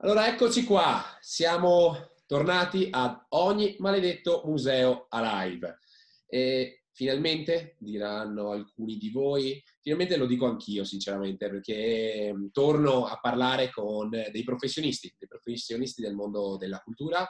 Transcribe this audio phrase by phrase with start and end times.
[0.00, 5.80] Allora eccoci qua, siamo tornati ad ogni maledetto museo alive.
[6.28, 13.18] E finalmente, diranno alcuni di voi, finalmente lo dico anch'io sinceramente, perché mm, torno a
[13.20, 17.28] parlare con dei professionisti, dei professionisti del mondo della cultura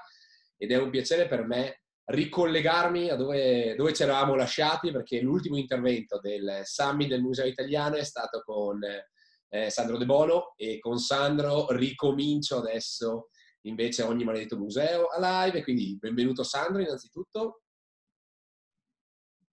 [0.58, 5.56] ed è un piacere per me ricollegarmi a dove, dove ci eravamo lasciati, perché l'ultimo
[5.56, 8.80] intervento del Summit del Museo Italiano è stato con
[9.48, 13.28] eh, Sandro De Bono e con Sandro ricomincio adesso
[13.62, 17.62] invece ogni maledetto museo a live, quindi benvenuto Sandro innanzitutto.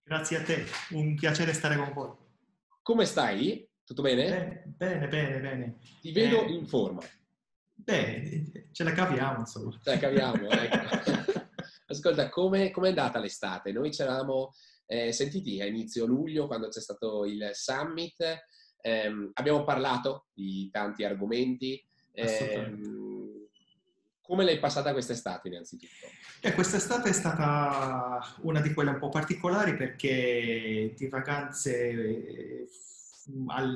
[0.02, 2.14] Grazie a te, un piacere stare con voi.
[2.82, 3.68] Come stai?
[3.84, 4.62] Tutto bene?
[4.76, 5.78] Bene, bene, bene.
[6.00, 7.02] Ti vedo eh, in forma.
[7.72, 9.72] Beh, ce la caviamo insomma.
[9.82, 11.44] Ce la caviamo, ecco.
[11.88, 13.72] Ascolta, come è andata l'estate?
[13.72, 14.52] Noi ci eravamo
[14.86, 18.44] eh, sentiti a inizio luglio quando c'è stato il summit
[18.80, 21.82] Ehm, abbiamo parlato di tanti argomenti.
[22.12, 23.46] Ehm,
[24.20, 26.06] come l'hai passata quest'estate innanzitutto?
[26.40, 32.68] Eh, quest'estate è stata una di quelle un po' particolari perché di vacanze eh,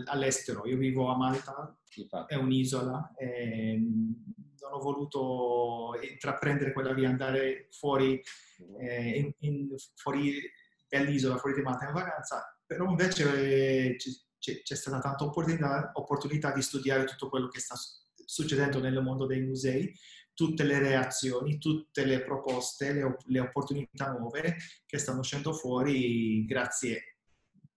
[0.07, 2.35] all'estero, io vivo a Malta, Infatti.
[2.35, 8.21] è un'isola, e non ho voluto intraprendere quella via, andare fuori,
[8.63, 8.81] mm.
[8.81, 10.41] eh, in, in, fuori
[10.89, 13.97] dall'isola, fuori di Malta in vacanza, però invece eh,
[14.41, 17.77] c'è, stata tanta opportunità, opportunità, di studiare tutto quello che sta
[18.25, 19.95] succedendo nel mondo dei musei,
[20.35, 27.19] tutte le reazioni, tutte le proposte, le, le opportunità nuove che stanno uscendo fuori grazie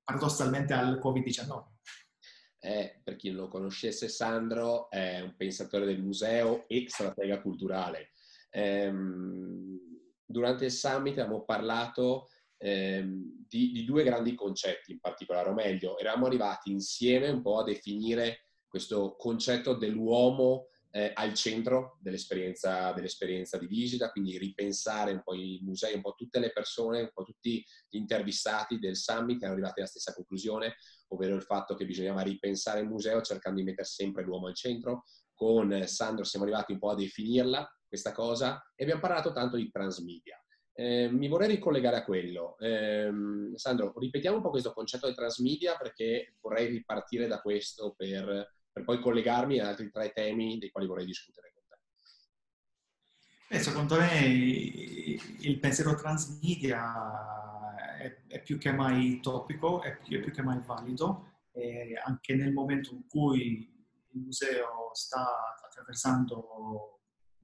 [0.03, 1.72] paradossalmente al Covid-19.
[2.59, 8.11] Eh, per chi non lo conoscesse, Sandro è un pensatore del museo e stratega culturale.
[8.50, 8.94] Eh,
[10.25, 12.30] durante il summit abbiamo parlato
[12.64, 17.59] ehm, di, di, due grandi concetti in particolare, o meglio, eravamo arrivati insieme un po'
[17.59, 25.22] a definire questo concetto dell'uomo eh, al centro dell'esperienza, dell'esperienza, di visita, quindi ripensare un
[25.24, 29.38] po' i musei, un po' tutte le persone, un po' tutti gli intervistati del summit
[29.38, 30.75] che erano arrivati alla stessa conclusione,
[31.09, 35.03] ovvero il fatto che bisognava ripensare il museo cercando di mettere sempre l'uomo al centro.
[35.34, 39.69] Con Sandro siamo arrivati un po' a definirla questa cosa e abbiamo parlato tanto di
[39.69, 40.43] transmedia.
[40.75, 42.57] Eh, mi vorrei ricollegare a quello.
[42.57, 43.11] Eh,
[43.56, 48.83] Sandro, ripetiamo un po' questo concetto di transmedia perché vorrei ripartire da questo per, per
[48.83, 53.56] poi collegarmi ad altri tre temi dei quali vorrei discutere con te.
[53.56, 56.81] Eh, secondo me il pensiero transmedia
[58.00, 61.28] è, è, più che mai topico, è più, è più che mai valido,
[62.03, 63.72] anche nel momento in cui
[64.13, 67.03] il museo sta attraversando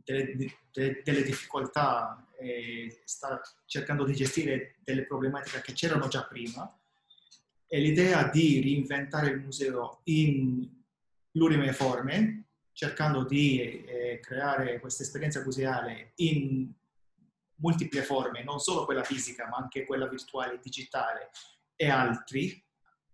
[0.09, 6.74] delle, delle, delle difficoltà e sta cercando di gestire delle problematiche che c'erano già prima.
[7.68, 10.68] E l'idea di reinventare il museo in
[11.30, 16.72] plurime forme, cercando di eh, creare questa esperienza museale in
[17.58, 21.30] multiple forme, non solo quella fisica, ma anche quella virtuale, digitale
[21.75, 22.66] e altri,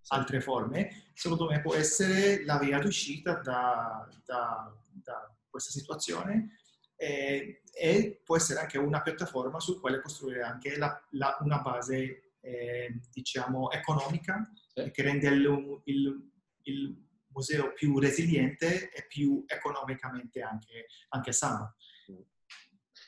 [0.10, 6.60] altre forme, secondo me può essere la via d'uscita da, da, da questa situazione
[6.96, 12.34] eh, e può essere anche una piattaforma su quale costruire anche la, la, una base,
[12.40, 14.90] eh, diciamo, economica sì.
[14.92, 16.32] che rende il, il,
[16.64, 17.04] il,
[17.36, 21.76] museo più resiliente e più economicamente anche, anche sano.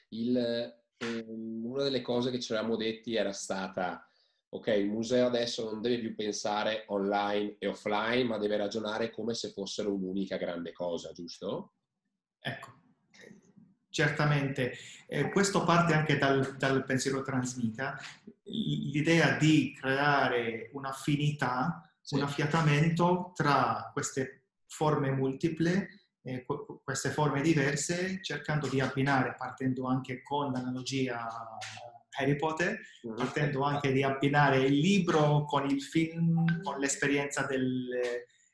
[0.10, 4.06] Il, eh, una delle cose che ci eravamo detti era stata
[4.50, 9.34] ok, il museo adesso non deve più pensare online e offline, ma deve ragionare come
[9.34, 11.74] se fossero un'unica grande cosa, giusto?
[12.40, 12.87] Ecco,
[13.98, 14.78] Certamente,
[15.08, 18.00] eh, questo parte anche dal, dal, pensiero transmita,
[18.44, 22.14] l'idea di creare un'affinità, sì.
[22.14, 25.90] un affiatamento tra queste forme multiple,
[26.22, 26.46] eh,
[26.84, 31.28] queste forme diverse, cercando di abbinare, partendo anche con l'analogia
[32.20, 33.16] Harry Potter, mm-hmm.
[33.16, 37.88] partendo anche di abbinare il libro con il film, con l'esperienza del,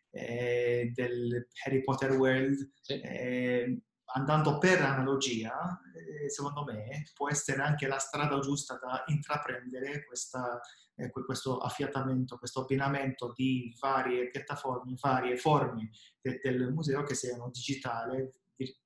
[0.10, 2.72] eh, del Harry Potter World.
[2.80, 3.02] Sì.
[3.02, 3.82] Eh,
[4.16, 10.60] andando per analogia, eh, secondo me può essere anche la strada giusta da intraprendere questa,
[10.96, 15.90] eh, questo affiatamento, questo abbinamento di varie piattaforme, varie forme
[16.22, 18.78] de- del museo che siano digitale, vir-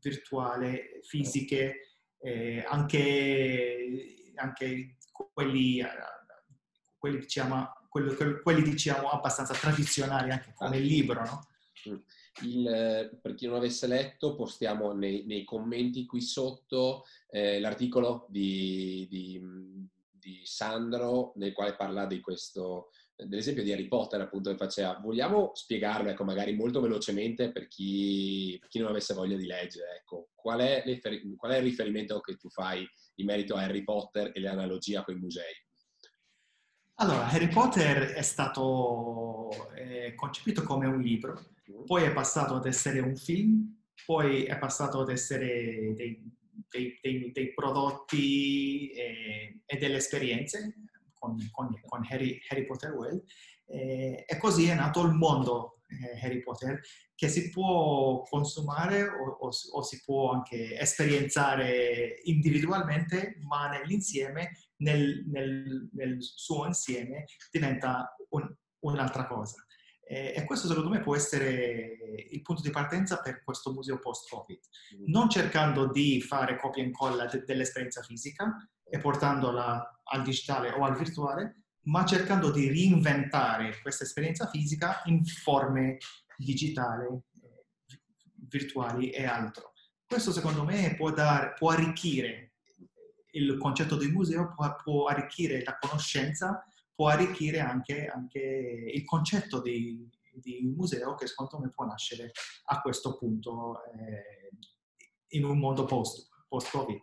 [0.00, 4.96] virtuale, fisiche, eh, anche, anche
[5.32, 5.84] quelli,
[6.96, 11.48] quelli, diciamo, quelli, quelli, diciamo, abbastanza tradizionali, anche come il libro, no?
[12.42, 19.06] Il, per chi non avesse letto, postiamo nei, nei commenti qui sotto eh, l'articolo di,
[19.08, 19.40] di,
[20.10, 24.98] di Sandro nel quale parla di questo, dell'esempio di Harry Potter appunto che faceva.
[25.00, 29.98] Vogliamo spiegarlo, ecco, magari molto velocemente per chi, per chi non avesse voglia di leggere,
[30.00, 30.82] ecco, qual è,
[31.36, 32.86] qual è il riferimento che tu fai
[33.16, 35.52] in merito a Harry Potter e l'analogia con i musei?
[36.98, 41.40] Allora, Harry Potter è stato eh, concepito come un libro,
[41.86, 46.22] poi è passato ad essere un film, poi è passato ad essere dei,
[46.68, 50.72] dei, dei, dei prodotti e, e, delle esperienze
[51.18, 53.24] con, con, con Harry, Harry, Potter World.
[53.66, 55.83] Eh, e così è nato il mondo eh,
[56.22, 56.80] Harry Potter
[57.14, 65.24] che si può consumare o, o, o si può anche esperienzare individualmente, ma nell'insieme nel,
[65.26, 69.64] nel, nel suo insieme diventa un, un'altra cosa.
[70.06, 71.96] E, e questo secondo me può essere
[72.30, 74.58] il punto di partenza per questo museo post-Covid,
[74.96, 75.04] mm.
[75.06, 78.54] non cercando di fare copia e incolla de, dell'esperienza fisica
[78.84, 85.24] e portandola al digitale o al virtuale, ma cercando di reinventare questa esperienza fisica in
[85.24, 85.98] forme
[86.36, 88.00] digitali, eh,
[88.48, 89.72] virtuali e altro.
[90.06, 92.54] Questo secondo me può, dar, può arricchire
[93.34, 96.64] il concetto di museo può, può arricchire la conoscenza,
[96.94, 102.32] può arricchire anche, anche il concetto di, di, museo che secondo me può nascere
[102.66, 104.50] a questo punto eh,
[105.28, 107.00] in un mondo post, post-Covid.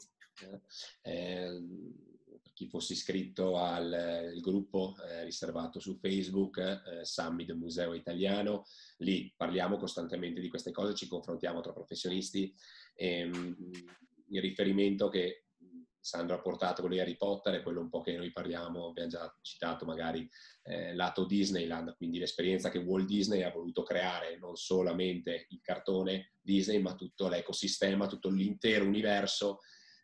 [1.03, 1.65] Eh,
[2.10, 2.10] per
[2.53, 8.65] chi fosse iscritto al gruppo eh, riservato su Facebook, eh, Summit Museo Italiano,
[8.97, 12.53] lì parliamo costantemente di queste cose, ci confrontiamo tra professionisti.
[12.93, 13.57] E, ehm,
[14.33, 15.45] il riferimento che
[16.01, 19.09] Sandro ha portato quello di Harry Potter è quello un po' che noi parliamo, abbiamo
[19.09, 20.27] già citato magari
[20.63, 26.33] eh, lato Disneyland, quindi l'esperienza che Walt Disney ha voluto creare, non solamente il cartone
[26.41, 29.59] Disney, ma tutto l'ecosistema, tutto l'intero universo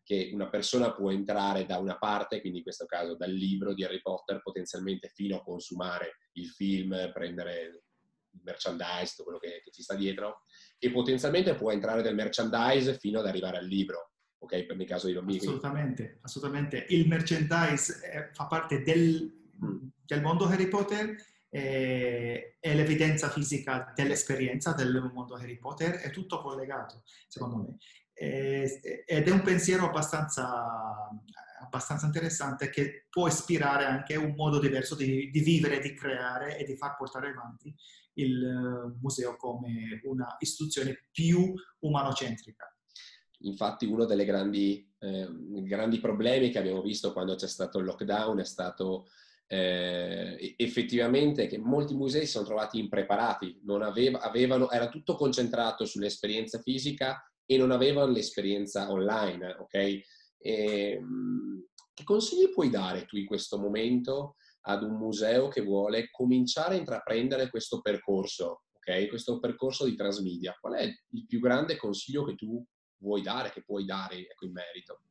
[0.08, 3.84] che una persona può entrare da una parte, quindi in questo caso dal libro di
[3.84, 9.70] Harry Potter, potenzialmente fino a consumare il film, prendere il merchandise, tutto quello che, che
[9.70, 10.44] ci sta dietro,
[10.80, 14.64] e potenzialmente può entrare dal merchandise fino ad arrivare al libro ok?
[14.64, 15.40] Per il caso di bambini.
[15.40, 16.86] Assolutamente, assolutamente.
[16.88, 19.30] Il merchandise eh, fa parte del,
[19.62, 19.88] mm.
[20.06, 21.18] del, mondo Harry Potter
[21.50, 27.78] eh, e l'evidenza fisica dell'esperienza del mondo Harry Potter è tutto collegato, secondo me.
[28.20, 30.66] Eh, ed è un pensiero abbastanza,
[31.62, 36.64] abbastanza, interessante che può ispirare anche un modo diverso di, di vivere, di creare e
[36.64, 37.72] di far portare avanti
[38.14, 42.76] il uh, museo come una istituzione più umanocentrica.
[43.42, 45.28] Infatti uno dei grandi, eh,
[45.64, 49.10] grandi, problemi che abbiamo visto quando c'è stato il lockdown è stato
[49.46, 56.60] eh, effettivamente che molti musei si sono trovati impreparati, aveva, avevano, era tutto concentrato sull'esperienza
[56.60, 59.74] fisica e non avevano l'esperienza online, ok?
[59.74, 60.04] E,
[60.38, 64.36] ehm, che consigli puoi dare tu in questo momento
[64.68, 69.08] ad un museo che vuole cominciare a intraprendere questo percorso, ok?
[69.08, 70.56] Questo percorso di transmedia.
[70.60, 72.64] Qual è il più grande consiglio che tu
[72.98, 75.02] vuoi dare, che puoi dare ecco, in merito?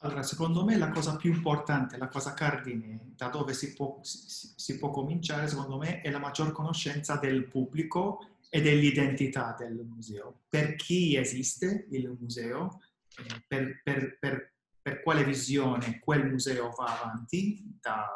[0.00, 4.52] Allora, secondo me la cosa più importante, la cosa cardine da dove si può, si,
[4.54, 10.42] si può cominciare, secondo me, è la maggior conoscenza del pubblico e dell'identità del museo.
[10.48, 12.82] Per chi esiste il museo,
[13.18, 18.06] eh, per, per, per, per, quale visione quel museo va avanti, da,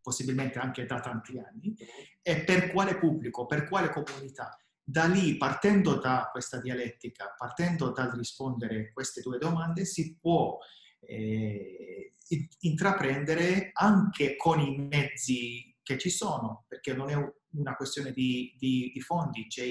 [0.00, 1.76] possibilmente anche da tanti anni,
[2.22, 4.58] e per quale pubblico, per quale comunità.
[4.82, 10.56] Da lì, partendo da questa dialettica, partendo dal rispondere queste due domande, si può
[11.00, 12.14] eh,
[12.60, 17.16] intraprendere anche con i mezzi che ci sono, perché non è
[17.56, 19.70] una questione di, di, di fondi, c'è,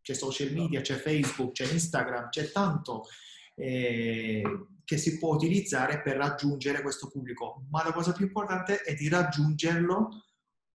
[0.00, 3.04] c'è, social media, c'è Facebook, c'è Instagram, c'è tanto
[3.54, 4.42] eh,
[4.84, 9.08] che si può utilizzare per raggiungere questo pubblico, ma la cosa più importante è di
[9.08, 10.24] raggiungerlo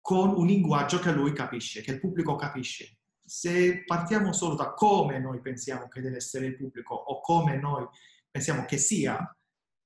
[0.01, 2.99] con un linguaggio che lui capisce, che il pubblico capisce.
[3.25, 7.87] Se partiamo solo da come noi pensiamo che deve essere il pubblico o come noi
[8.31, 9.33] pensiamo che sia,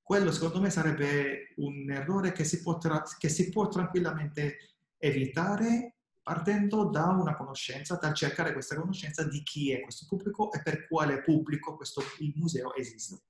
[0.00, 5.93] quello secondo me sarebbe un errore che si può, tra- che si può tranquillamente evitare
[6.24, 10.88] partendo da una conoscenza, dal cercare questa conoscenza di chi è questo pubblico e per
[10.88, 13.20] quale pubblico questo, il museo esiste.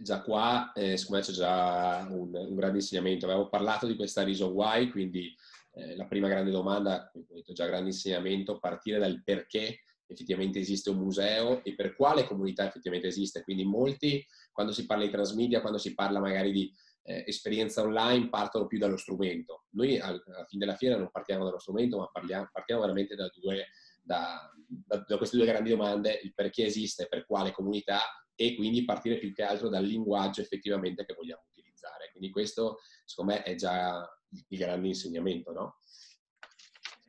[0.00, 3.26] Già qua, eh, secondo me c'è già un, un grande insegnamento.
[3.26, 5.36] Avevo parlato di questa reason why, quindi
[5.74, 10.60] eh, la prima grande domanda, come ho detto già, grande insegnamento, partire dal perché effettivamente
[10.60, 13.42] esiste un museo e per quale comunità effettivamente esiste.
[13.42, 16.72] Quindi molti, quando si parla di transmedia, quando si parla magari di
[17.04, 19.66] eh, esperienza online, partono più dallo strumento.
[19.70, 23.30] Noi al, alla fine della fiera non partiamo dallo strumento, ma parliamo, partiamo veramente da,
[23.34, 23.68] due,
[24.02, 28.00] da, da, da queste due grandi domande, il perché esiste, per quale comunità
[28.34, 32.10] e quindi partire più che altro dal linguaggio effettivamente che vogliamo utilizzare.
[32.10, 34.08] Quindi questo, secondo me, è già
[34.48, 35.76] il grande insegnamento, no?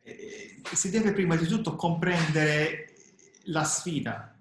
[0.04, 2.94] Eh, si deve prima di tutto comprendere
[3.46, 4.38] la sfida,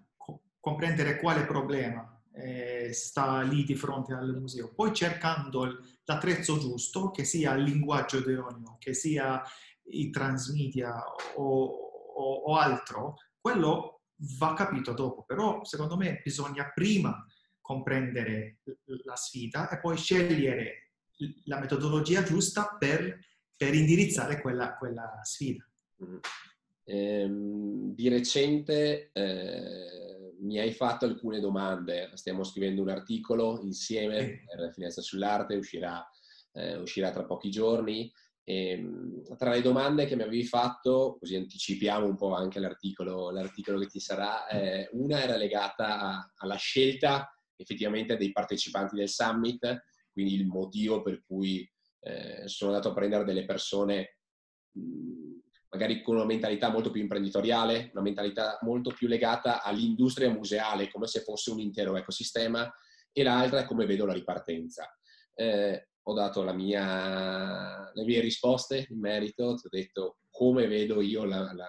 [0.58, 4.72] comprendere quale problema eh, sta lì di fronte al museo.
[4.74, 9.42] Poi cercando l'attrezzo giusto, che sia il linguaggio ideoneo, che sia
[9.84, 11.02] i transmedia
[11.36, 14.02] o, o, o altro, quello
[14.38, 15.24] va capito dopo.
[15.24, 17.24] Però secondo me bisogna prima
[17.60, 18.58] comprendere
[19.04, 20.92] la sfida e poi scegliere
[21.44, 23.18] la metodologia giusta per,
[23.56, 25.64] per indirizzare quella, quella sfida.
[26.04, 26.16] Mm.
[26.84, 30.11] Ehm, di recente eh,
[30.42, 36.04] mi hai fatto alcune domande, stiamo scrivendo un articolo insieme per Finestra sull'Arte, uscirà,
[36.52, 38.12] eh, uscirà tra pochi giorni.
[38.44, 43.30] E, ehm, tra le domande che mi avevi fatto, così anticipiamo un po' anche l'articolo,
[43.30, 49.08] l'articolo che ti sarà, eh, una era legata a, alla scelta effettivamente dei partecipanti del
[49.08, 51.68] summit, quindi il motivo per cui
[52.00, 54.18] eh, sono andato a prendere delle persone
[54.72, 55.21] mh,
[55.72, 61.06] magari con una mentalità molto più imprenditoriale, una mentalità molto più legata all'industria museale, come
[61.06, 62.70] se fosse un intero ecosistema,
[63.10, 64.86] e l'altra è come vedo la ripartenza.
[65.34, 71.24] Eh, ho dato mia, le mie risposte in merito, ti ho detto come vedo io,
[71.24, 71.66] la, la,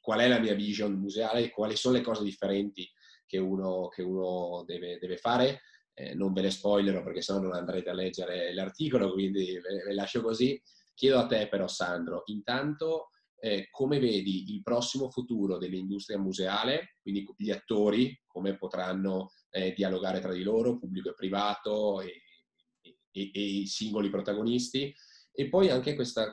[0.00, 2.90] qual è la mia vision museale, quali sono le cose differenti
[3.26, 5.60] che uno, che uno deve, deve, fare.
[5.94, 9.92] Eh, non ve le spoilerò perché sennò non andrete a leggere l'articolo, quindi ve, ve
[9.92, 10.60] lascio così.
[10.94, 13.08] Chiedo a te però, Sandro, intanto
[13.44, 20.20] eh, come vedi il prossimo futuro dell'industria museale, quindi gli attori, come potranno eh, dialogare
[20.20, 22.22] tra di loro, pubblico e privato e,
[23.10, 24.94] e, e, i singoli protagonisti,
[25.32, 26.32] e poi anche questa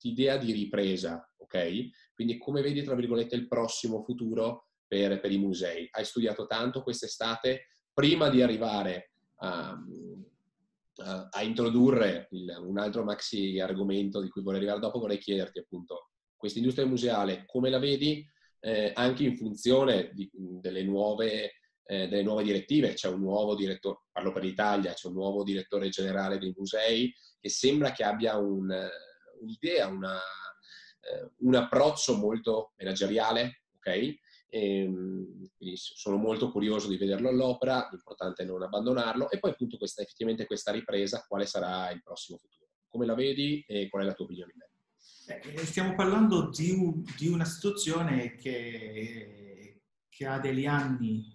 [0.00, 2.14] idea di ripresa, ok?
[2.14, 5.86] Quindi come vedi, tra virgolette, il prossimo futuro per, per i musei?
[5.90, 9.78] Hai studiato tanto quest'estate prima di arrivare a,
[11.30, 16.12] a, introdurre il, un altro maxi argomento di cui vorrei arrivare dopo, vorrei chiederti appunto
[16.46, 18.24] questa industria museale come la vedi
[18.60, 22.94] eh, anche in funzione di, delle, nuove, eh, delle, nuove, direttive.
[22.94, 27.48] C'è un nuovo direttore, parlo per l'Italia, c'è un nuovo direttore generale dei musei che
[27.48, 28.72] sembra che abbia un,
[29.40, 33.86] un'idea, una, eh, un approccio molto manageriale, ok?
[33.86, 39.76] E, ehm, sono molto curioso di vederlo all'opera, l'importante è non abbandonarlo e poi appunto
[39.76, 42.68] questa, effettivamente questa ripresa, quale sarà il prossimo futuro?
[42.88, 44.75] Come la vedi e qual è la tua opinione in merito?
[45.28, 51.34] Eh, stiamo parlando di, un, di una situazione che, che, ha degli anni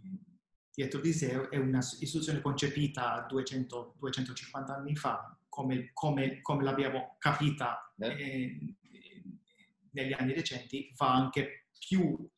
[0.74, 7.18] dietro di sé, è una istituzione concepita 200, 250 anni fa, come, come, come l'abbiamo
[7.20, 8.08] capita eh.
[8.08, 8.76] eh,
[9.92, 12.30] negli anni recenti, va anche più,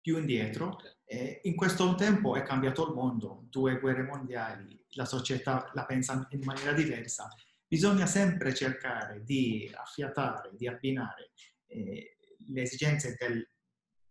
[0.00, 0.78] più indietro.
[1.04, 6.26] Eh, in questo tempo è cambiato il mondo, due guerre mondiali, la società la pensa
[6.30, 7.28] in maniera diversa
[7.66, 11.32] bisogna sempre cercare di affiatare, di abbinare
[11.66, 12.16] eh,
[12.48, 13.48] le esigenze del,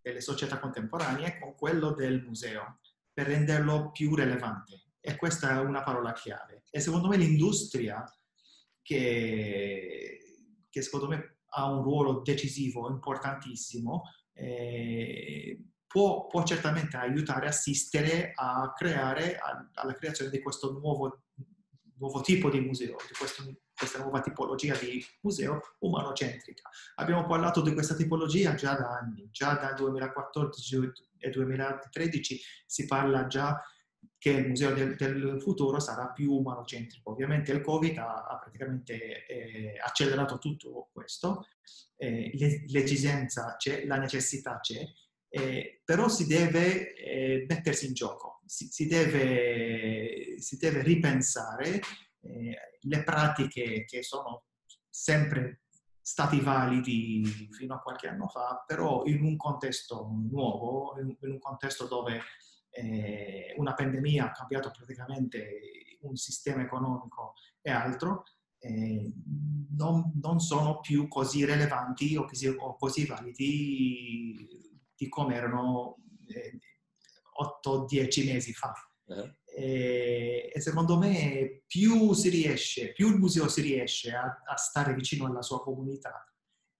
[0.01, 2.79] delle società contemporanee con quello del museo
[3.13, 4.83] per renderlo più rilevante.
[4.99, 6.63] E questa è una parola chiave.
[6.69, 8.03] E secondo me l'industria,
[8.81, 10.19] che,
[10.69, 18.73] che secondo me ha un ruolo decisivo, importantissimo, eh, può, può, certamente aiutare, assistere a
[18.73, 21.23] creare, a, alla creazione di questo nuovo
[21.97, 23.43] nuovo tipo di museo, di questo,
[23.75, 26.69] questa nuova tipologia di museo umanocentrica.
[26.95, 33.27] Abbiamo parlato di questa tipologia già da anni, già dal 2014 e 2013 si parla
[33.27, 33.61] già
[34.17, 37.11] che il museo del, del futuro sarà più umanocentrico.
[37.11, 41.47] Ovviamente il Covid ha, ha praticamente eh, accelerato tutto questo,
[41.97, 42.31] eh,
[42.67, 44.83] l'esigenza c'è, la necessità c'è,
[45.35, 51.81] eh, però si deve eh, mettersi in gioco, si, si, deve, si deve, ripensare
[52.21, 54.45] eh, le pratiche che sono
[54.89, 55.63] sempre
[55.99, 61.85] stati validi fino a qualche anno fa, però in un contesto nuovo, in, un contesto
[61.85, 62.21] dove
[62.69, 68.23] eh, una pandemia ha cambiato praticamente un sistema economico e altro,
[68.59, 69.11] eh,
[69.75, 74.65] non, non, sono più così rilevanti o così, o così validi
[74.95, 75.97] di come erano
[76.27, 76.59] eh,
[77.65, 78.73] 8-10 mesi fa.
[79.05, 79.35] Uh-huh.
[79.45, 84.93] E, e, secondo me più si riesce, più il museo si riesce a, a stare
[84.93, 86.25] vicino alla sua comunità,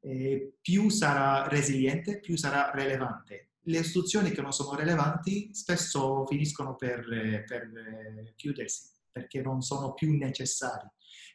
[0.02, 3.52] eh, più sarà resiliente, più sarà rilevante.
[3.68, 7.04] Le istituzioni che non sono rilevanti spesso finiscono per,
[7.46, 10.88] per eh, chiudersi perché non sono più necessari.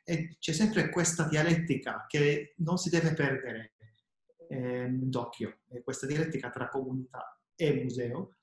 [0.04, 3.79] E c'è sempre questa dialettica che non si deve perdere eh,
[4.50, 8.34] d'occhio, questa dialettica tra comunità e museo,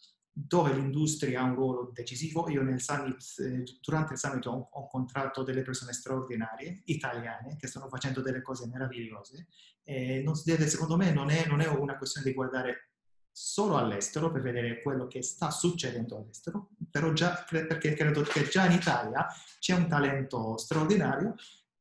[0.45, 2.47] dove l'industria ha un ruolo decisivo.
[2.49, 7.89] Io nel summit, eh, durante il summit ho, incontrato delle persone straordinarie, italiane, che stanno
[7.89, 9.47] facendo delle cose meravigliose.
[9.83, 12.91] E non, secondo me non è, non è una questione di guardare
[13.31, 18.65] solo all'estero per vedere quello che sta succedendo all'estero, però già, perché credo che già
[18.65, 19.27] in Italia
[19.59, 21.35] c'è un talento straordinario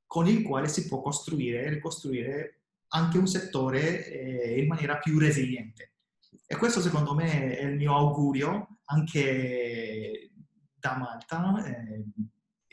[0.07, 2.66] con il quale si può costruire e ricostruire
[2.97, 5.93] anche un settore eh, in maniera più resiliente.
[6.47, 10.31] E questo secondo me è il mio augurio anche
[10.75, 11.65] da Malta.
[11.65, 12.05] Eh,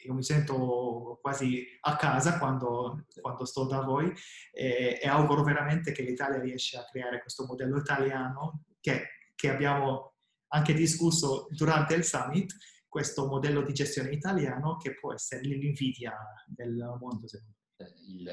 [0.06, 4.14] io mi sento quasi a casa quando, quando sto da voi
[4.52, 10.16] eh, e auguro veramente che l'Italia riesca a creare questo modello italiano che, che abbiamo
[10.48, 12.54] anche discusso durante il summit,
[12.88, 16.16] questo modello di gestione italiano che può essere l'invidia
[16.46, 17.26] del mondo.
[17.78, 18.30] Eh, il,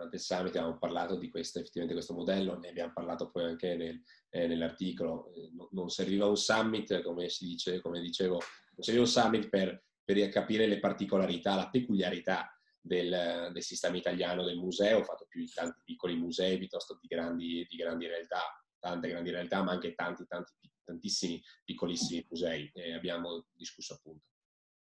[0.00, 3.76] durante il summit abbiamo parlato di questo, effettivamente questo modello, ne abbiamo parlato poi anche
[3.76, 5.30] nel, eh, nell'articolo.
[5.32, 9.84] Eh, non serviva un summit, come si dice, come dicevo, non serviva un summit per,
[10.02, 15.40] per capire le particolarità, la peculiarità del, del, sistema italiano del museo, ho fatto più
[15.40, 18.40] di tanti piccoli musei piuttosto di grandi, di grandi realtà,
[18.78, 20.52] tante grandi realtà, ma anche tanti, tanti,
[20.82, 22.70] tantissimi piccolissimi musei.
[22.72, 24.24] E abbiamo discusso appunto.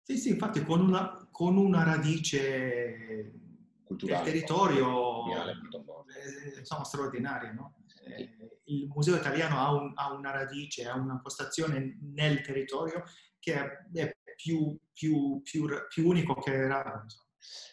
[0.03, 3.50] Sì, sì, infatti con una, con una radice
[3.91, 5.25] culturale, del territorio
[6.07, 7.75] eh, insomma, straordinaria, no?
[8.05, 13.03] Eh, il museo italiano ha, un, ha, una radice, ha una postazione nel territorio
[13.39, 17.05] che è più, più, più, più unico che raro.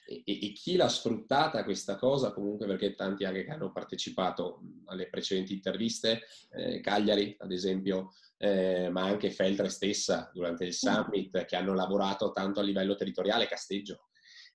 [0.07, 5.09] E, e, chi l'ha sfruttata questa cosa, comunque perché tanti anche che hanno partecipato alle
[5.09, 11.57] precedenti interviste, eh, Cagliari ad esempio, eh, ma anche Feltre stessa durante il summit, che
[11.57, 14.08] hanno lavorato tanto a livello territoriale, Casteggio,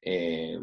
[0.03, 0.59] eh,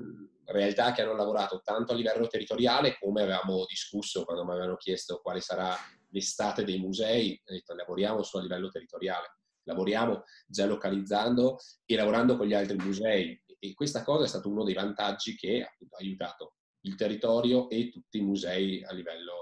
[0.52, 5.20] realtà che hanno lavorato tanto a livello territoriale come avevamo discusso quando mi avevano chiesto
[5.22, 5.74] quale sarà
[6.10, 12.36] l'estate dei musei, ho detto lavoriamo su a livello territoriale, lavoriamo già localizzando e lavorando
[12.36, 13.40] con gli altri musei.
[13.62, 17.90] E questa cosa è stato uno dei vantaggi che appunto, ha aiutato il territorio e
[17.90, 19.34] tutti i musei a livello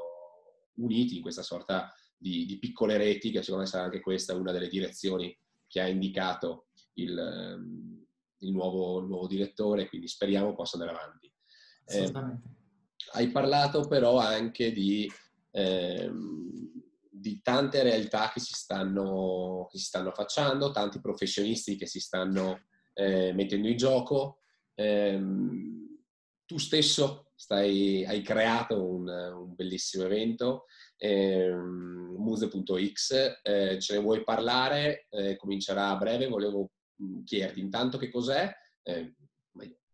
[0.75, 4.53] uniti in questa sorta di, di piccole reti che secondo me sarà anche questa una
[4.53, 5.37] delle direzioni
[5.68, 8.08] che ha indicato il, ehm,
[8.40, 11.33] il nuovo, il nuovo direttore, quindi speriamo possa andare avanti.
[11.87, 12.12] Eh,
[13.12, 15.11] hai parlato però anche di,
[15.53, 16.11] eh,
[17.11, 22.66] di tante realtà che si, stanno, che si stanno affacciando, tanti professionisti che si stanno
[22.94, 24.40] eh, mettendo in gioco.
[24.74, 25.20] Eh,
[26.44, 30.64] tu stesso stai, hai creato un, un bellissimo evento,
[30.96, 35.07] eh, muse.x, eh, ce ne vuoi parlare?
[35.11, 36.70] Eh, comincerà a breve, volevo
[37.25, 39.15] chiederti intanto che cos'è, eh,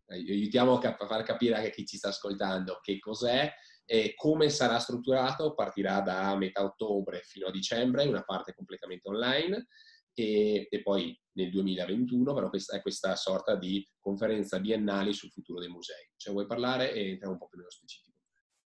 [0.07, 3.51] aiutiamo a far capire anche chi ci sta ascoltando che cos'è
[3.85, 9.67] e come sarà strutturato, partirà da metà ottobre fino a dicembre, una parte completamente online
[10.13, 15.59] e, e poi nel 2021 però questa è questa sorta di conferenza biennale sul futuro
[15.59, 16.09] dei musei.
[16.15, 18.13] Cioè vuoi parlare e entriamo un po' più nello specifico.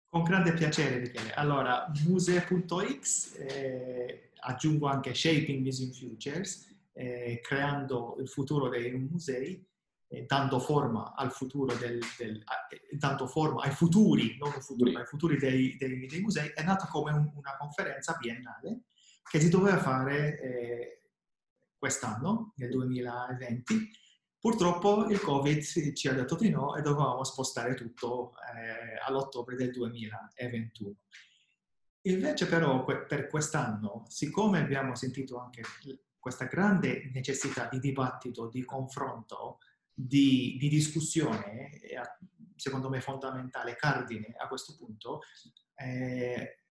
[0.09, 1.35] Con grande piacere, Michele.
[1.35, 9.63] Allora, musee.x, eh, aggiungo anche Shaping Museum Futures, eh, creando il futuro dei musei,
[10.09, 15.05] eh, dando forma al futuro del, del eh, dando forma ai futuri, non futuro, ai
[15.05, 18.85] futuri dei, dei, dei musei, è nata come un, una conferenza biennale
[19.23, 21.03] che si doveva fare eh,
[21.77, 23.91] quest'anno, nel 2020.
[24.39, 29.73] Purtroppo il Covid ci ha detto di no e dovevamo spostare tutto eh, all'ottobre del
[29.73, 30.95] 2021.
[32.03, 35.63] Invece però per quest'anno, siccome abbiamo sentito anche
[36.27, 39.59] questa grande necessità di dibattito, di confronto,
[39.95, 41.71] di, di discussione,
[42.57, 45.21] secondo me fondamentale, cardine a questo punto,
[45.77, 46.65] eh,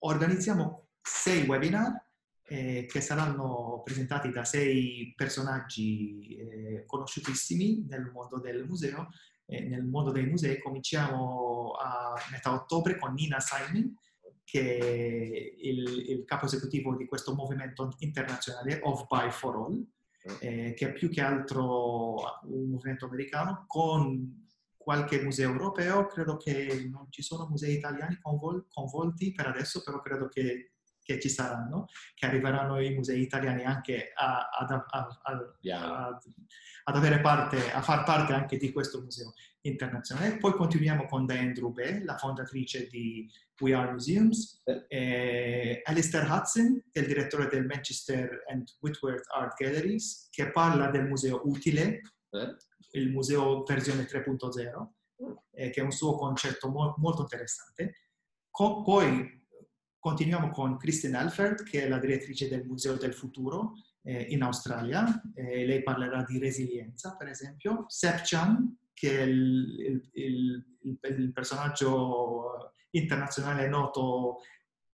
[0.00, 2.06] organizziamo sei webinar
[2.42, 9.08] eh, che saranno presentati da sei personaggi eh, conosciutissimi nel mondo del museo.
[9.46, 13.96] nel mondo dei musei cominciamo a metà ottobre con Nina Simon,
[14.48, 19.86] che è il, il, capo esecutivo di questo movimento internazionale Of Buy for All,
[20.40, 26.06] eh, che è più che altro un movimento americano con qualche museo europeo.
[26.06, 30.76] Credo che non ci sono musei italiani convol- convolti per adesso, però credo che,
[31.08, 36.20] che, ci saranno, che arriveranno i musei italiani anche a, a, a,
[36.84, 40.36] ad avere parte, a far parte anche di questo museo internazionale.
[40.36, 43.26] Poi continuiamo con Diane Drubé, la fondatrice di
[43.60, 49.56] We Are Museums, eh, Alistair Hudson, che è il direttore del Manchester and Whitworth Art
[49.56, 52.56] Galleries, che parla del museo utile, eh?
[52.92, 54.88] il museo versione 3.0,
[55.52, 57.94] eh, che è un suo concetto mo- molto interessante.
[58.50, 59.37] Co- poi
[59.98, 65.20] continuiamo con Kristen Alford, che è la direttrice del Museo del Futuro eh, in Australia.
[65.34, 67.84] Eh, lei parlerà di resilienza, per esempio.
[67.88, 74.38] Sep Chan, che è il, il, il, il personaggio internazionale noto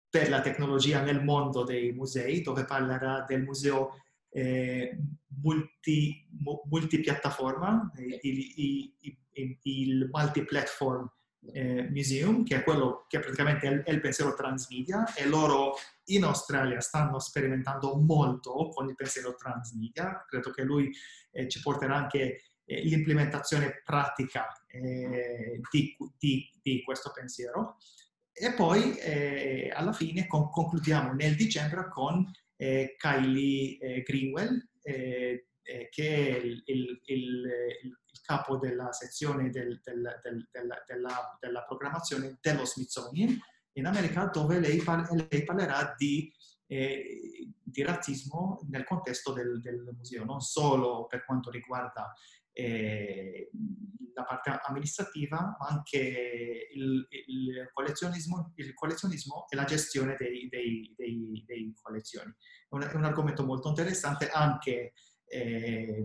[0.09, 4.99] per la tecnologia nel mondo dei musei, dove parlerà del museo eh,
[5.43, 6.27] multi,
[6.69, 11.11] multipiattaforma, il, il, il multi-platform
[11.53, 15.75] eh, Museum, che è quello che praticamente è il, è il, pensiero transmedia, e loro
[16.07, 20.25] in Australia stanno sperimentando molto con il pensiero transmedia.
[20.29, 20.91] Credo che lui
[21.33, 27.77] eh, ci porterà anche eh, l'implementazione pratica eh, di, di, di, questo pensiero.
[28.33, 35.47] E poi eh, alla fine con, concludiamo nel dicembre con eh, Kylie Greenwell, che
[35.93, 37.45] è il, il, il,
[37.83, 37.99] il
[38.31, 40.49] capo della sezione del, del, del,
[40.87, 43.37] della, della, programmazione dello Smithsonian
[43.73, 44.81] in America, dove lei,
[45.31, 46.33] lei parlerà di,
[46.69, 49.61] eh, di, razzismo nel contesto del,
[49.97, 52.15] museo, non solo per quanto riguarda
[52.53, 53.51] eh,
[54.15, 60.95] la parte amministrativa, ma anche il, il, collezionismo, il collezionismo, e la gestione dei, dei,
[60.97, 62.31] dei, dei collezioni.
[62.31, 64.93] È un, è un, argomento molto interessante anche
[65.25, 66.05] eh,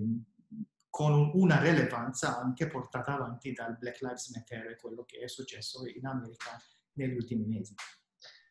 [0.96, 5.86] con una rilevanza anche portata avanti dal Black Lives Matter e quello che è successo
[5.86, 6.58] in America
[6.94, 7.74] negli ultimi mesi.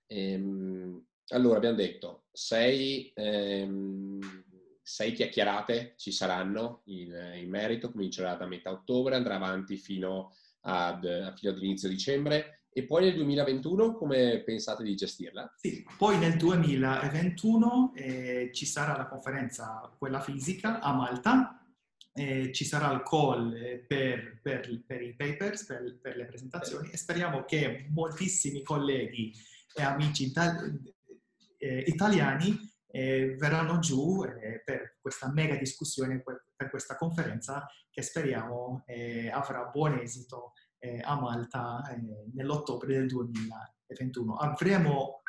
[0.09, 4.19] Ehm, allora, abbiamo detto, sei, ehm,
[4.83, 11.35] sei, chiacchierate ci saranno in, in, merito, comincerà da metà ottobre, andrà avanti fino ad,
[11.37, 12.67] fino ad inizio dicembre.
[12.69, 15.51] E poi nel 2021 come pensate di gestirla?
[15.57, 21.64] Sì, poi nel 2021 eh, ci sarà la conferenza, quella fisica, a Malta,
[22.17, 26.91] eh, ci sarà il call eh, per, per, per i papers, per, per, le presentazioni
[26.91, 29.33] e speriamo che moltissimi colleghi
[29.75, 30.95] e amici itali-
[31.59, 38.85] eh, italiani eh, verranno giù eh, per questa mega discussione, per questa conferenza che speriamo
[38.87, 40.53] eh, avrà buon esito
[41.03, 41.81] a Malta
[42.35, 44.35] nell'ottobre del 2021.
[44.35, 45.23] Avremo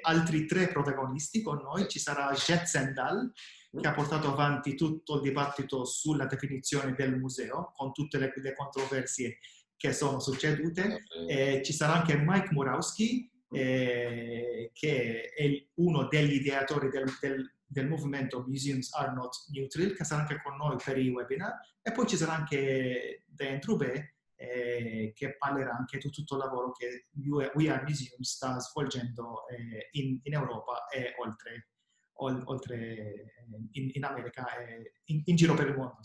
[0.00, 3.30] altri tre protagonisti con noi, ci sarà Jet Sendal,
[3.80, 8.54] che ha portato avanti tutto il dibattito sulla definizione del museo, con tutte le, le
[8.54, 9.38] controversie
[9.76, 11.04] che sono succedute.
[11.28, 17.88] Eh, ci sarà anche Mike Murawski, eh, che è uno degli ideatori del, del, del,
[17.88, 21.58] movimento Museums Are Not Neutral, che sarà anche con noi per i webinar.
[21.80, 26.72] E poi ci sarà anche Dan Trubé, eh, che parlerà anche di tutto il lavoro
[26.72, 27.06] che
[27.54, 31.68] We Are Museums sta svolgendo eh, in, in Europa e oltre
[32.14, 33.32] oltre eh,
[33.72, 35.98] in, in America e in, in, giro per il mondo.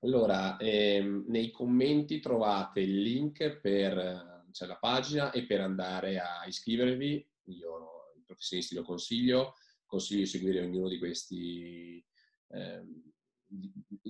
[0.00, 6.46] Allora, ehm, nei commenti trovate il link per cioè la pagina e per andare a
[6.46, 7.28] iscrivervi.
[7.44, 9.54] Io, i professionisti, lo consiglio.
[9.84, 12.04] Consiglio di seguire ognuno di questi...
[12.52, 13.12] Ehm,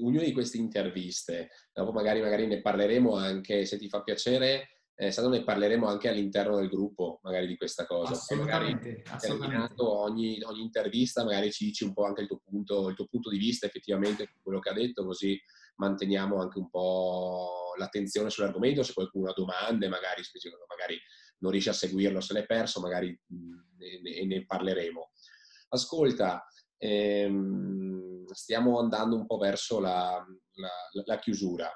[0.01, 1.51] ognuna di queste interviste.
[1.73, 5.87] Dopo magari, magari ne parleremo anche, se ti fa piacere, eh, se no ne parleremo
[5.87, 8.13] anche all'interno del gruppo, magari di questa cosa.
[8.13, 9.75] Assolutamente, assolutamente.
[9.77, 13.29] Ogni, ogni, intervista magari ci dici un po' anche il tuo, punto, il tuo punto
[13.29, 15.39] di vista effettivamente, quello che ha detto, così
[15.77, 20.23] manteniamo anche un po' l'attenzione sull'argomento, se qualcuno ha domande, magari,
[20.67, 20.99] magari
[21.41, 25.11] non riesce a seguirlo, se l'è perso, magari ne, ne parleremo.
[25.69, 26.47] Ascolta,
[26.79, 31.71] ehm, stiamo andando un po' verso la, la, la chiusura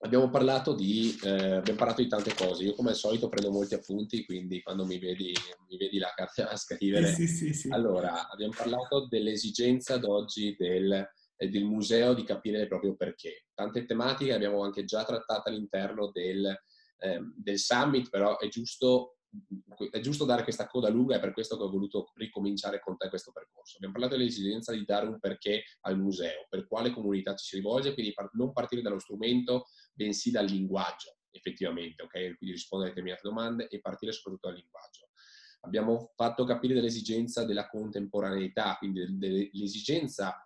[0.00, 2.64] abbiamo parlato, di, eh, abbiamo parlato di tante cose.
[2.64, 5.32] Io come al solito prendo molti appunti, quindi quando mi vedi,
[5.68, 7.06] mi vedi la carta a scrivere.
[7.12, 7.68] Sì, sì, sì.
[7.70, 10.92] Allora, abbiamo parlato dell'esigenza d'oggi del,
[11.36, 13.46] eh, del, museo di capire il proprio perché.
[13.54, 16.46] Tante tematiche abbiamo anche già trattato all'interno del,
[16.98, 19.16] eh, del summit, però è giusto
[19.90, 23.08] è giusto dare questa coda lunga, è per questo che ho voluto ricominciare con te
[23.08, 23.76] questo percorso.
[23.76, 27.92] Abbiamo parlato dell'esigenza di dare un perché al museo, per quale comunità ci si rivolge,
[27.92, 32.12] quindi non partire dallo strumento, bensì dal linguaggio, effettivamente, ok?
[32.12, 35.08] Quindi rispondere a determinate domande e partire soprattutto dal linguaggio.
[35.60, 40.40] Abbiamo fatto capire dell'esigenza della contemporaneità, quindi dell'esigenza,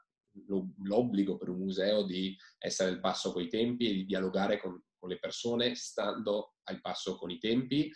[0.85, 4.81] l'obbligo per un museo di essere al passo con i tempi e di dialogare con,
[4.97, 7.93] con le persone stando al passo con i tempi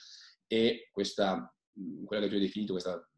[0.46, 1.54] e questa,
[2.04, 3.08] quella che tu hai definito, questa,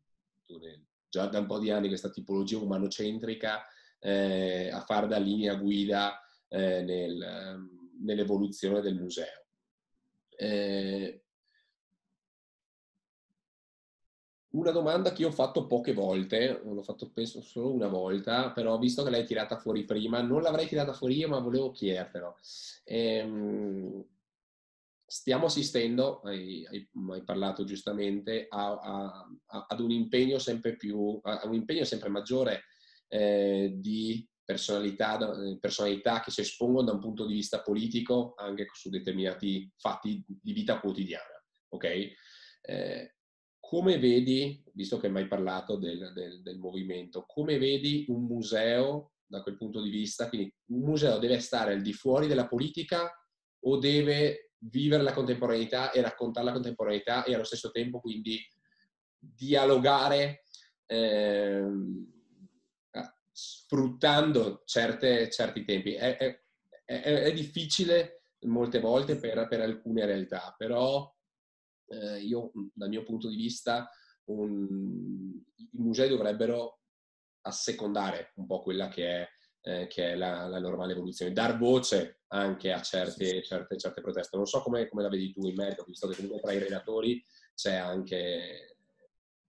[1.09, 3.64] già da un po' di anni, questa tipologia umanocentrica
[3.99, 7.68] eh, a fare da linea guida eh, nel,
[8.00, 9.46] nell'evoluzione del museo.
[10.37, 11.22] Eh,
[14.56, 18.78] una domanda che io ho fatto poche volte, l'ho fatto penso solo una volta, però
[18.78, 22.37] visto che l'hai tirata fuori prima, non l'avrei tirata fuori io, ma volevo chiedertelo.
[22.85, 24.04] Ehm,
[25.04, 31.20] stiamo assistendo, hai, hai, hai parlato giustamente, a, a, a, ad un impegno sempre più,
[31.22, 32.64] a un impegno sempre maggiore
[33.09, 35.18] eh, di personalità,
[35.61, 40.52] personalità, che si espongono da un punto di vista politico anche su determinati fatti di
[40.52, 41.44] vita quotidiana.
[41.70, 41.85] Ok?
[42.62, 43.16] Eh,
[43.59, 49.14] come vedi, visto che hai mai parlato del, del, del, movimento, come vedi un museo
[49.26, 50.28] da quel punto di vista?
[50.28, 53.11] Quindi un museo deve stare al di fuori della politica
[53.64, 58.38] o deve vivere la contemporaneità e raccontare la contemporaneità e allo stesso tempo quindi
[59.18, 60.44] dialogare
[60.87, 61.64] eh,
[63.37, 65.92] sfruttando certe, certi tempi.
[65.92, 66.42] È, è,
[66.87, 71.14] è, è, difficile molte volte per, per alcune realtà, però
[71.88, 73.90] eh, io dal mio punto di vista
[74.31, 76.81] un, i musei dovrebbero
[77.42, 79.29] assecondare un po' quella che è,
[79.61, 84.37] eh, che è la, la, normale evoluzione, dar voce anche a certe, certe, certe proteste.
[84.38, 87.22] Non so come, come, la vedi tu in merito, visto che comunque tra i relatori
[87.55, 88.75] c'è anche...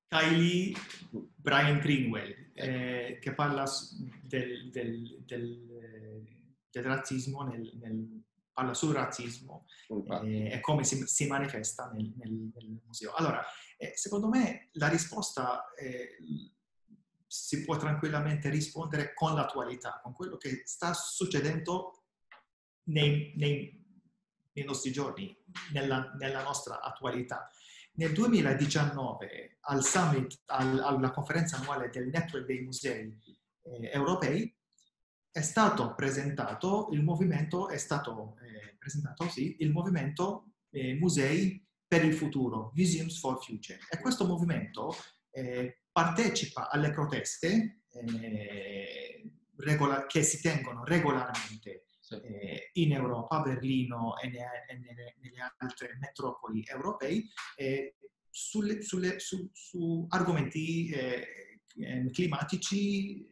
[0.08, 0.74] Kylie
[1.10, 3.66] Brian Greenwell, eh, che parla
[4.24, 6.24] del, del, del,
[6.70, 8.24] del razzismo nel, nel,
[8.58, 9.68] parla sul razzismo
[10.24, 13.14] eh, e come si, si manifesta nel, nel, nel, museo.
[13.14, 13.44] Allora,
[13.78, 16.18] eh, secondo me la risposta eh,
[17.28, 22.06] si può tranquillamente rispondere con l'attualità, con quello che sta succedendo
[22.86, 23.86] nei, nei,
[24.54, 25.38] nei nostri giorni,
[25.74, 27.52] nella, nella, nostra attualità.
[27.98, 33.20] Nel 2019, al summit, al, alla conferenza annuale del Network dei Musei
[33.64, 34.56] eh, Europei,
[35.32, 42.06] è stato presentato il movimento, è stato eh, presentato, sì, il movimento eh, Musei per
[42.06, 43.80] il futuro, Museums for Future.
[43.90, 44.96] E questo movimento
[45.32, 54.18] eh, partecipa alle proteste eh, regola- che si tengono regolarmente eh, in Europa, a Berlino
[54.18, 57.24] e, ne- nelle, nelle, altre metropoli europee,
[57.56, 57.96] eh,
[58.30, 63.28] sulle, sulle, su, su, argomenti eh, eh, climatici,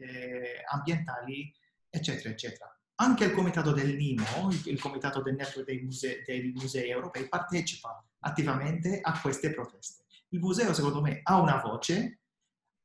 [0.72, 1.54] ambientali,
[1.90, 2.70] eccetera, eccetera.
[2.98, 8.04] Anche il comitato del NIMO, il, comitato del network dei musei, dei musei europei, partecipa
[8.20, 10.06] attivamente a queste proteste.
[10.30, 12.22] Il museo, secondo me, ha una voce,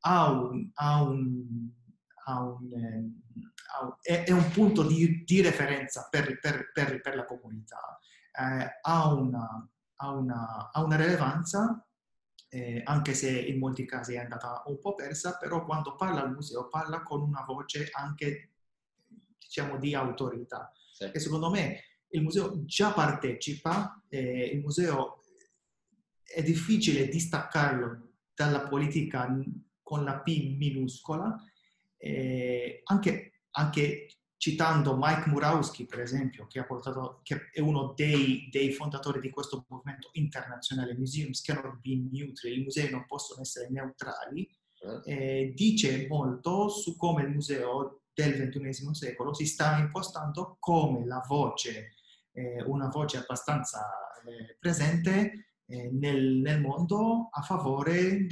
[0.01, 1.71] ha un, ha un,
[2.31, 7.25] ha un, eh, è, è, un punto di, di referenza per, per, per, per, la
[7.25, 7.99] comunità,
[8.33, 11.85] eh, ha, una, ha, una, ha, una, rilevanza,
[12.49, 16.33] eh, anche se in molti casi è andata un po' persa, però quando parla al
[16.33, 18.51] museo parla con una voce anche,
[19.39, 20.73] diciamo, di autorità.
[20.93, 21.11] Sì.
[21.13, 25.23] E secondo me il museo già partecipa, eh, il museo
[26.23, 29.29] è difficile distaccarlo dalla politica
[29.83, 31.37] con la P minuscola,
[32.01, 34.09] eh, anche, anche,
[34.39, 39.67] citando Mike Murawski, per esempio, che, portato, che è uno dei, dei, fondatori di questo
[39.69, 44.49] movimento internazionale, Museums cannot be neutral, i musei non possono essere neutrali,
[45.05, 51.05] eh, eh dice molto su come il museo del XXI secolo si sta impostando come
[51.05, 51.95] la voce,
[52.33, 53.81] eh, una voce abbastanza
[54.25, 58.27] eh, presente eh, nel, nel, mondo a favore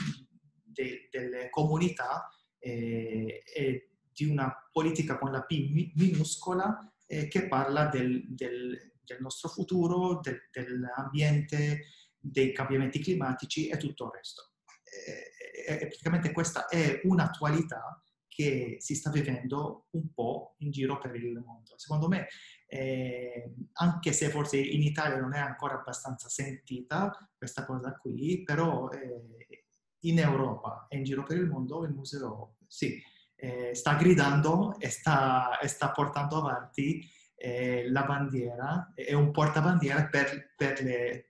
[0.65, 7.87] de, delle comunità eh, e di una politica con la P minuscola eh, che parla
[7.87, 11.85] del, del, del nostro futuro, del, dell'ambiente,
[12.19, 14.53] dei cambiamenti climatici e tutto il resto.
[14.85, 21.43] E, praticamente questa è un'attualità che si sta vivendo un po' in giro per il
[21.45, 21.77] mondo.
[21.77, 22.29] Secondo me,
[22.69, 28.89] eh, anche se forse in Italia non è ancora abbastanza sentita questa cosa qui, però
[28.91, 29.58] eh,
[30.01, 33.03] in Europa e in giro per il mondo il museo sì,
[33.37, 40.07] eh, sta gridando e sta, e sta portando avanti eh, la bandiera, è un portabandiera
[40.07, 41.29] per, per, le,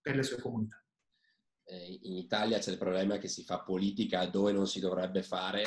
[0.00, 0.82] per le sue comunità.
[1.66, 5.64] Eh, in Italia c'è il problema che si fa politica dove non si dovrebbe fare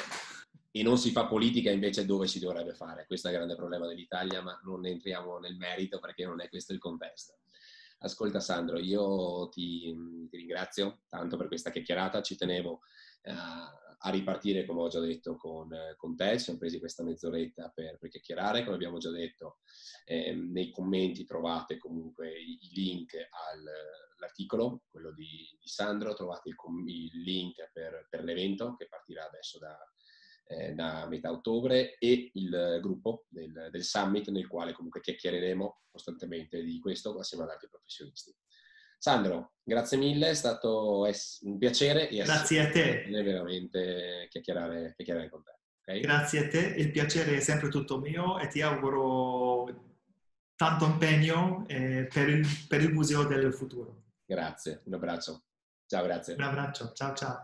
[0.69, 3.05] e non si fa politica invece dove si dovrebbe fare.
[3.07, 6.73] Questo è il grande problema dell'Italia, ma non entriamo nel merito perché non è questo
[6.73, 7.39] il contesto.
[7.99, 9.95] Ascolta Sandro, io ti,
[10.29, 12.81] ti ringrazio tanto per questa chiacchierata, ci tenevo
[13.23, 13.31] uh,
[13.99, 17.97] a ripartire, come ho già detto, con, con te, ci siamo presi questa mezz'oretta per,
[17.97, 19.57] per chiacchierare, come abbiamo già detto,
[20.05, 23.15] eh, nei commenti trovate comunque i, i link
[23.51, 26.55] all'articolo, quello di, di, Sandro, trovate il,
[26.85, 29.75] il link per, per l'evento che partirà adesso da,
[30.47, 36.63] eh, da metà ottobre e il gruppo del, del, summit nel quale comunque chiacchiereremo costantemente
[36.63, 38.33] di questo assieme ad altri professionisti.
[38.99, 41.05] Sandro, grazie mille, è stato
[41.41, 42.07] un piacere.
[42.07, 43.05] Grazie a te.
[43.09, 45.57] veramente chiacchierare, chiacchierare con te.
[45.81, 46.01] Okay?
[46.01, 49.85] Grazie a te, il piacere è sempre tutto mio e ti auguro
[50.55, 54.03] tanto impegno eh, per, il, per il museo del futuro.
[54.25, 55.43] Grazie, un abbraccio.
[55.85, 56.33] Ciao, grazie.
[56.33, 57.43] Un abbraccio, ciao ciao.